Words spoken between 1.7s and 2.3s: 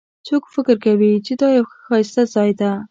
ښایسته